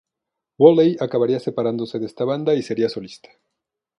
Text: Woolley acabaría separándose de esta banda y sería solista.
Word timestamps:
Woolley 0.57 0.97
acabaría 0.99 1.39
separándose 1.39 1.99
de 1.99 2.07
esta 2.07 2.25
banda 2.25 2.55
y 2.55 2.63
sería 2.63 2.89
solista. 2.89 3.29